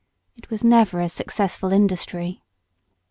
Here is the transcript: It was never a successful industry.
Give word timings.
It 0.35 0.49
was 0.49 0.63
never 0.63 0.99
a 0.99 1.07
successful 1.07 1.71
industry. 1.71 2.41